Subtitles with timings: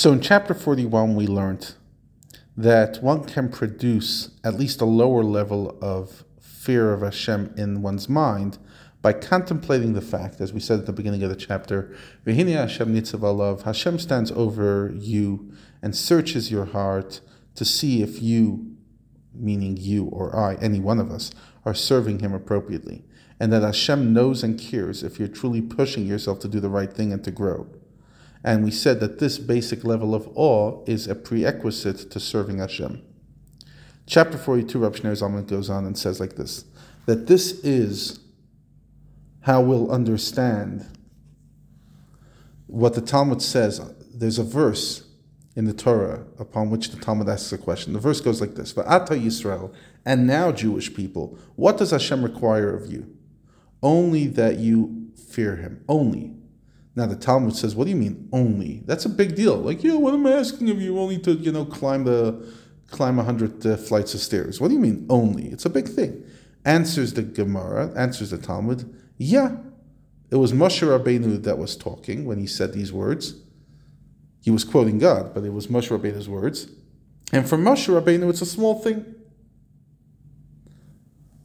[0.00, 1.74] So in chapter 41, we learned
[2.56, 8.08] that one can produce at least a lower level of fear of Hashem in one's
[8.08, 8.56] mind
[9.02, 11.94] by contemplating the fact, as we said at the beginning of the chapter,
[12.24, 17.20] Vihini Hashem Nitzav Hashem stands over you and searches your heart
[17.54, 18.74] to see if you,
[19.34, 21.30] meaning you or I, any one of us,
[21.66, 23.04] are serving Him appropriately.
[23.38, 26.90] And that Hashem knows and cares if you're truly pushing yourself to do the right
[26.90, 27.66] thing and to grow.
[28.42, 33.02] And we said that this basic level of awe is a prerequisite to serving Hashem.
[34.06, 36.64] Chapter 42, Rab Shneur Zalman goes on and says like this
[37.06, 38.20] that this is
[39.42, 40.86] how we'll understand
[42.66, 43.80] what the Talmud says.
[44.14, 45.04] There's a verse
[45.56, 47.92] in the Torah upon which the Talmud asks a question.
[47.92, 49.72] The verse goes like this Va'ata Yisrael,
[50.04, 53.16] and now Jewish people, what does Hashem require of you?
[53.82, 55.84] Only that you fear him.
[55.88, 56.34] Only.
[56.96, 58.82] Now the Talmud says, what do you mean only?
[58.86, 59.56] That's a big deal.
[59.56, 60.98] Like, yeah, what am I asking of you?
[60.98, 62.52] Only to, you know, climb the
[62.90, 64.60] climb a hundred uh, flights of stairs.
[64.60, 65.46] What do you mean only?
[65.46, 66.24] It's a big thing.
[66.64, 68.92] Answers the Gemara, answers the Talmud.
[69.16, 69.56] Yeah,
[70.30, 73.34] it was Moshe Rabbeinu that was talking when he said these words.
[74.42, 76.68] He was quoting God, but it was Moshe Rabbeinu's words.
[77.32, 79.14] And for Moshe Rabbeinu, it's a small thing.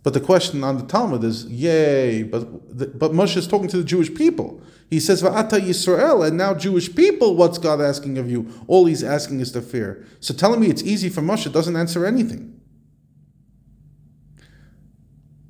[0.05, 3.83] But the question on the Talmud is, yay, but, but Moshe is talking to the
[3.83, 4.61] Jewish people.
[4.87, 8.47] He says, Va'ata Yisrael, and now Jewish people, what's God asking of you?
[8.67, 10.05] All he's asking is to fear.
[10.19, 12.61] So telling me it's easy for Moshe doesn't answer anything.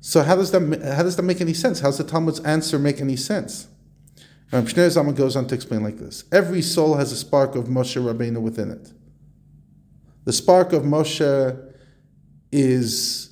[0.00, 0.62] So how does that
[0.94, 1.80] how does that make any sense?
[1.80, 3.66] How does the Talmud's answer make any sense?
[4.52, 7.64] Um, Shneur Zalman goes on to explain like this: Every soul has a spark of
[7.64, 8.92] Moshe Rabbeinu within it.
[10.24, 11.74] The spark of Moshe
[12.52, 13.25] is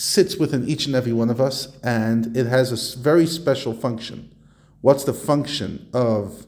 [0.00, 4.34] sits within each and every one of us, and it has a very special function.
[4.80, 6.46] What's the function of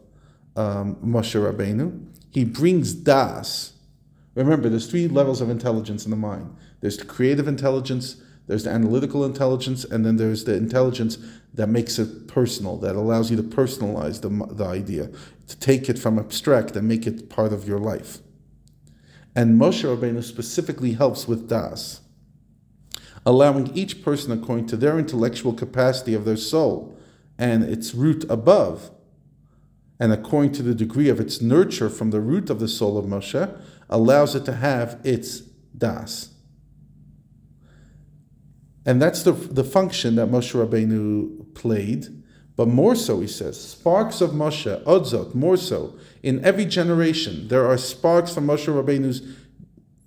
[0.57, 2.07] um, Moshe Rabbeinu?
[2.31, 3.75] He brings das.
[4.35, 6.57] Remember, there's three levels of intelligence in the mind.
[6.81, 11.19] There's the creative intelligence, there's the analytical intelligence, and then there's the intelligence
[11.53, 15.11] that makes it personal, that allows you to personalize the, the idea,
[15.49, 18.21] to take it from abstract and make it part of your life.
[19.37, 22.02] And Moshe Rabbeinu specifically helps with das,
[23.25, 26.99] allowing each person according to their intellectual capacity of their soul
[27.39, 28.91] and its root above,
[30.01, 33.05] and according to the degree of its nurture from the root of the soul of
[33.05, 35.41] Moshe, allows it to have its
[35.77, 36.31] das.
[38.85, 42.07] And that's the, the function that Moshe Rabbeinu played.
[42.57, 45.97] But more so, he says, sparks of Moshe, Odzot, more so.
[46.23, 49.23] In every generation, there are sparks from Moshe Rabbeinu's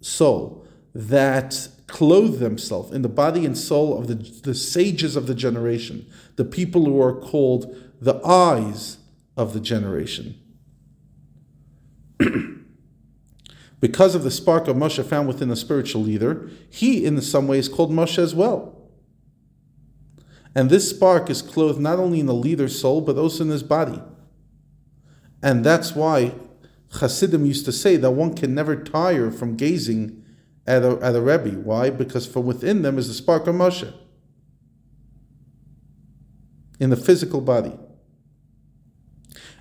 [0.01, 5.35] soul that clothe themselves in the body and soul of the, the sages of the
[5.35, 8.97] generation, the people who are called the eyes
[9.37, 10.39] of the generation.
[13.79, 17.69] because of the spark of Moshe found within a spiritual leader, he in some ways
[17.69, 18.75] called Moshe as well.
[20.55, 23.63] And this spark is clothed not only in the leader's soul, but also in his
[23.63, 24.01] body.
[25.43, 26.33] And that's why
[26.93, 30.23] Hasidim used to say that one can never tire from gazing
[30.67, 31.59] at a, at a Rebbe.
[31.59, 31.89] Why?
[31.89, 33.93] Because from within them is the spark of Moshe
[36.79, 37.77] in the physical body.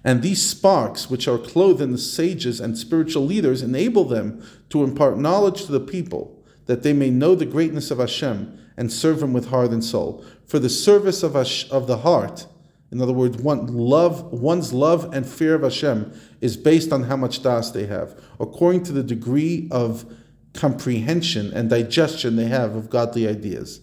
[0.02, 4.84] And these sparks, which are clothed in the sages and spiritual leaders, enable them to
[4.84, 9.22] impart knowledge to the people, that they may know the greatness of Hashem and serve
[9.22, 10.24] Him with heart and soul.
[10.46, 12.46] For the service of, Hash- of the heart,
[12.90, 17.16] in other words, one love, one's love and fear of Hashem is based on how
[17.16, 20.04] much das they have, according to the degree of
[20.54, 23.80] comprehension and digestion they have of godly ideas.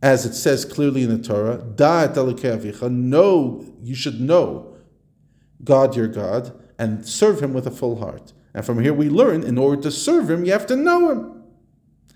[0.00, 4.76] As it says clearly in the Torah, Da'at know, you should know
[5.64, 8.32] God your God and serve him with a full heart.
[8.54, 11.42] And from here we learn in order to serve him, you have to know him.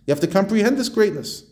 [0.07, 1.45] You have to comprehend his greatness.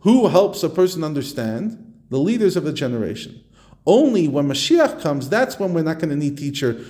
[0.00, 1.84] Who helps a person understand?
[2.10, 3.44] The leaders of the generation.
[3.86, 6.84] Only when Mashiach comes, that's when we're not going to need teacher.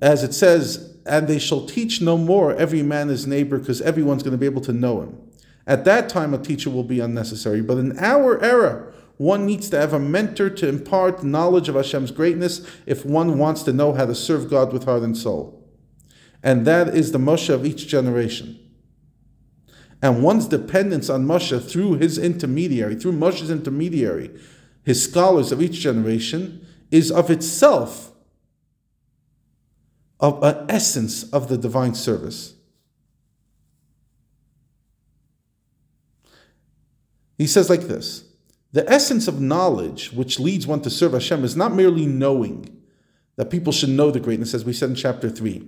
[0.00, 4.22] As it says, and they shall teach no more every man his neighbor, because everyone's
[4.22, 5.18] going to be able to know him.
[5.66, 7.62] At that time, a teacher will be unnecessary.
[7.62, 12.10] But in our era, one needs to have a mentor to impart knowledge of Hashem's
[12.10, 15.62] greatness if one wants to know how to serve God with heart and soul.
[16.42, 18.58] And that is the Moshe of each generation.
[20.02, 24.30] And one's dependence on Moshe through his intermediary, through Moshe's intermediary,
[24.84, 28.12] his scholars of each generation, is of itself
[30.20, 32.54] of an essence of the divine service.
[37.38, 38.24] He says like this
[38.72, 42.80] The essence of knowledge which leads one to serve Hashem is not merely knowing
[43.36, 45.66] that people should know the greatness, as we said in chapter 3.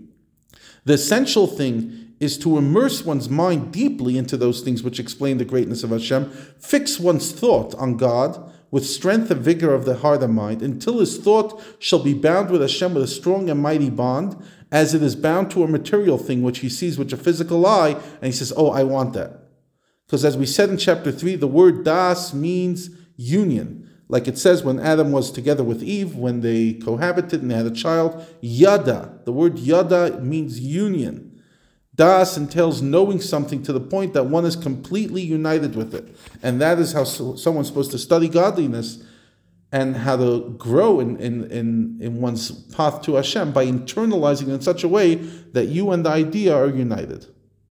[0.84, 5.44] The essential thing is to immerse one's mind deeply into those things which explain the
[5.44, 10.22] greatness of Hashem, fix one's thought on God with strength and vigor of the heart
[10.22, 13.90] and mind, until his thought shall be bound with Hashem with a strong and mighty
[13.90, 14.36] bond,
[14.72, 17.92] as it is bound to a material thing which he sees with a physical eye,
[17.92, 19.46] and he says, Oh, I want that.
[20.06, 23.90] Because as we said in chapter 3, the word das means union.
[24.08, 27.66] Like it says when Adam was together with Eve, when they cohabited and they had
[27.66, 29.20] a child, yada.
[29.24, 31.25] The word yada means union.
[31.96, 36.14] Das entails knowing something to the point that one is completely united with it.
[36.43, 39.02] And that is how someone's supposed to study godliness
[39.72, 44.60] and how to grow in, in, in, in one's path to Hashem by internalizing in
[44.60, 47.26] such a way that you and the idea are united.